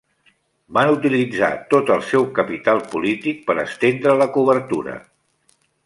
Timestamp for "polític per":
2.95-3.59